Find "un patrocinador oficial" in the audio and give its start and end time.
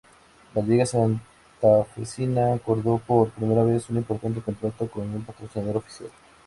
5.07-6.09